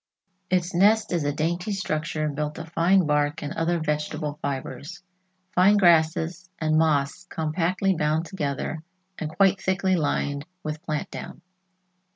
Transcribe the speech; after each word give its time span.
Its 0.49 0.73
nest 0.73 1.11
is 1.13 1.23
a 1.23 1.31
dainty 1.31 1.71
structure 1.71 2.27
built 2.27 2.57
of 2.57 2.69
fine 2.69 3.05
bark 3.05 3.43
and 3.43 3.53
other 3.53 3.79
vegetable 3.79 4.39
fibers, 4.41 5.03
fine 5.53 5.77
grasses 5.77 6.49
and 6.57 6.75
moss 6.75 7.25
compactly 7.25 7.93
bound 7.95 8.25
together 8.25 8.81
and 9.19 9.29
quite 9.29 9.61
thickly 9.61 9.95
lined 9.95 10.47
with 10.63 10.81
plant 10.81 11.11
down. 11.11 11.43